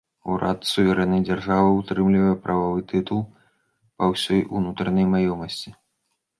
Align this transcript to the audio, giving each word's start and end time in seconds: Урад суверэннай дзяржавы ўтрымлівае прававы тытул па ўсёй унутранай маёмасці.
Урад 0.35 0.59
суверэннай 0.69 1.21
дзяржавы 1.27 1.69
ўтрымлівае 1.75 2.33
прававы 2.47 2.81
тытул 2.93 3.21
па 3.97 4.03
ўсёй 4.15 4.41
унутранай 4.61 5.05
маёмасці. 5.17 5.69